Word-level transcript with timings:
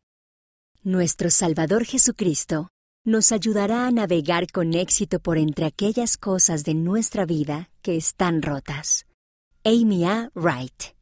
Nuestro 0.83 1.29
Salvador 1.29 1.85
Jesucristo 1.85 2.71
nos 3.05 3.33
ayudará 3.33 3.87
a 3.87 3.91
navegar 3.91 4.51
con 4.53 4.75
éxito 4.75 5.21
por 5.21 5.39
entre 5.39 5.67
aquellas 5.67 6.17
cosas 6.17 6.65
de 6.65 6.75
nuestra 6.75 7.27
vida 7.27 7.71
que 7.83 7.97
están 7.97 8.43
rotas. 8.43 9.07
Amy 9.65 10.05
A. 10.05 10.31
Wright 10.35 10.95